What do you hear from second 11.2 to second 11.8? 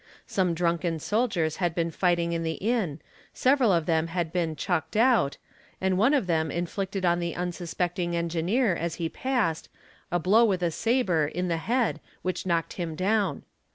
r n the